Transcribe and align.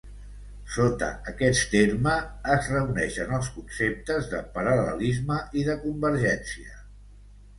Sota 0.75 1.07
aquest 1.31 1.65
terme 1.73 2.13
es 2.53 2.69
reuneixen 2.75 3.35
els 3.39 3.51
conceptes 3.57 4.29
de 4.31 4.41
paral·lelisme 4.55 5.37
i 5.63 5.67
de 5.71 5.75
convergència. 5.87 6.77